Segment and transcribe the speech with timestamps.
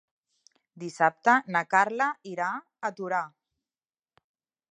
[0.83, 2.49] Dissabte na Carla irà
[2.89, 3.23] a Torà.